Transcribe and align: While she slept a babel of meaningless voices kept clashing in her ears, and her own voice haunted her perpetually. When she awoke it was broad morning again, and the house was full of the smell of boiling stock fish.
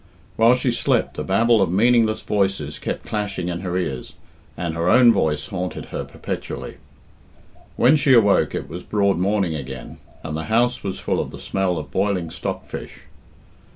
While 0.35 0.55
she 0.55 0.71
slept 0.71 1.19
a 1.19 1.23
babel 1.23 1.61
of 1.61 1.71
meaningless 1.71 2.21
voices 2.21 2.79
kept 2.79 3.05
clashing 3.05 3.49
in 3.49 3.59
her 3.59 3.77
ears, 3.77 4.13
and 4.57 4.73
her 4.73 4.89
own 4.89 5.13
voice 5.13 5.49
haunted 5.49 5.85
her 5.93 6.03
perpetually. 6.03 6.77
When 7.75 7.95
she 7.95 8.15
awoke 8.15 8.55
it 8.55 8.67
was 8.67 8.81
broad 8.81 9.19
morning 9.19 9.53
again, 9.53 9.97
and 10.23 10.35
the 10.35 10.45
house 10.45 10.83
was 10.83 10.97
full 10.97 11.19
of 11.19 11.29
the 11.29 11.37
smell 11.37 11.77
of 11.77 11.91
boiling 11.91 12.31
stock 12.31 12.65
fish. 12.65 13.01